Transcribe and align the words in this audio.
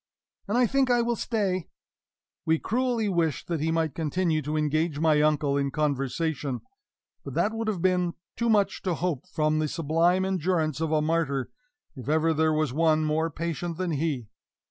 "and 0.47 0.57
I 0.57 0.65
think 0.65 0.89
I 0.89 1.03
will 1.03 1.15
stay." 1.15 1.67
We 2.43 2.57
cruelly 2.57 3.07
wished 3.07 3.45
that 3.47 3.59
he 3.59 3.71
might 3.71 3.93
continue 3.93 4.41
to 4.41 4.57
engage 4.57 4.97
my 4.99 5.21
uncle 5.21 5.57
in 5.57 5.69
conversation; 5.69 6.61
but 7.23 7.35
that 7.35 7.53
would 7.53 7.67
have 7.67 7.83
been 7.83 8.15
too 8.35 8.49
much 8.49 8.81
to 8.81 8.95
hope 8.95 9.27
from 9.27 9.59
the 9.59 9.67
sublime 9.67 10.25
endurance 10.25 10.81
of 10.81 10.91
a 10.91 11.03
martyr 11.03 11.51
if 11.95 12.09
ever 12.09 12.33
there 12.33 12.51
was 12.51 12.73
one 12.73 13.05
more 13.05 13.29
patient 13.29 13.77
than 13.77 13.91
he. 13.91 14.25